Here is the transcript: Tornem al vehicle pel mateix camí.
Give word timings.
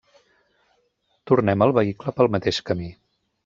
Tornem 1.31 1.67
al 1.67 1.77
vehicle 1.81 2.17
pel 2.19 2.33
mateix 2.39 2.65
camí. 2.73 2.93